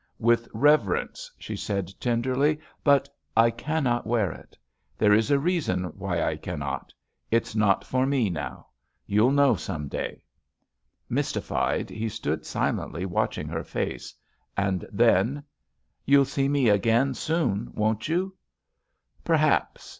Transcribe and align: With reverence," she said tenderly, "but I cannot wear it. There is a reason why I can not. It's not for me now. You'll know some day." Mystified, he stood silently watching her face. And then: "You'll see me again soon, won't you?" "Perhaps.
With 0.17 0.47
reverence," 0.51 1.31
she 1.37 1.55
said 1.55 1.91
tenderly, 1.99 2.59
"but 2.83 3.07
I 3.37 3.51
cannot 3.51 4.07
wear 4.07 4.31
it. 4.31 4.57
There 4.97 5.13
is 5.13 5.29
a 5.29 5.37
reason 5.37 5.83
why 5.95 6.23
I 6.23 6.37
can 6.37 6.57
not. 6.57 6.91
It's 7.29 7.55
not 7.55 7.83
for 7.85 8.07
me 8.07 8.27
now. 8.31 8.65
You'll 9.05 9.29
know 9.29 9.53
some 9.53 9.87
day." 9.87 10.23
Mystified, 11.07 11.91
he 11.91 12.09
stood 12.09 12.47
silently 12.47 13.05
watching 13.05 13.47
her 13.49 13.63
face. 13.63 14.15
And 14.57 14.87
then: 14.91 15.43
"You'll 16.03 16.25
see 16.25 16.49
me 16.49 16.67
again 16.69 17.13
soon, 17.13 17.71
won't 17.75 18.07
you?" 18.07 18.35
"Perhaps. 19.23 19.87